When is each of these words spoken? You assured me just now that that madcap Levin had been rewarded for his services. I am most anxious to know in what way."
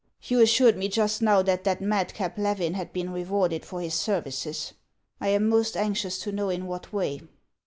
You 0.23 0.39
assured 0.41 0.77
me 0.77 0.87
just 0.89 1.21
now 1.21 1.43
that 1.43 1.63
that 1.63 1.79
madcap 1.79 2.35
Levin 2.35 2.73
had 2.73 2.91
been 2.91 3.11
rewarded 3.11 3.63
for 3.63 3.81
his 3.81 3.93
services. 3.93 4.73
I 5.19 5.27
am 5.27 5.47
most 5.47 5.77
anxious 5.77 6.17
to 6.21 6.31
know 6.31 6.49
in 6.49 6.65
what 6.65 6.91
way." 6.91 7.21